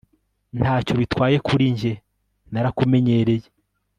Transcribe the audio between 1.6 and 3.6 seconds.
njye narakumenyereye